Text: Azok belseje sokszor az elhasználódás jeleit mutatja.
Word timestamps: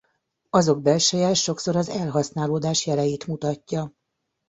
Azok 0.49 0.81
belseje 0.81 1.33
sokszor 1.33 1.75
az 1.75 1.89
elhasználódás 1.89 2.85
jeleit 2.85 3.27
mutatja. 3.27 3.93